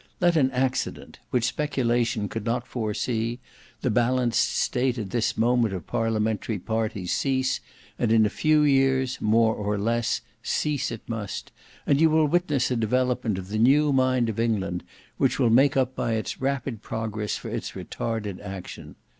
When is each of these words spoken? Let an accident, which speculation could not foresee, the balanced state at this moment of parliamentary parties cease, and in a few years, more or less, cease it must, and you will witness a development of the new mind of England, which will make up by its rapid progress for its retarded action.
Let 0.19 0.35
an 0.35 0.49
accident, 0.49 1.19
which 1.29 1.43
speculation 1.45 2.27
could 2.27 2.43
not 2.43 2.65
foresee, 2.65 3.39
the 3.81 3.91
balanced 3.91 4.57
state 4.57 4.97
at 4.97 5.11
this 5.11 5.37
moment 5.37 5.75
of 5.75 5.85
parliamentary 5.85 6.57
parties 6.57 7.11
cease, 7.13 7.59
and 7.99 8.11
in 8.11 8.25
a 8.25 8.29
few 8.31 8.63
years, 8.63 9.21
more 9.21 9.53
or 9.53 9.77
less, 9.77 10.21
cease 10.41 10.89
it 10.89 11.07
must, 11.07 11.51
and 11.85 12.01
you 12.01 12.09
will 12.09 12.25
witness 12.25 12.71
a 12.71 12.75
development 12.75 13.37
of 13.37 13.49
the 13.49 13.59
new 13.59 13.93
mind 13.93 14.27
of 14.27 14.39
England, 14.39 14.83
which 15.17 15.37
will 15.37 15.51
make 15.51 15.77
up 15.77 15.95
by 15.95 16.13
its 16.13 16.41
rapid 16.41 16.81
progress 16.81 17.35
for 17.37 17.49
its 17.49 17.73
retarded 17.73 18.39
action. 18.41 18.95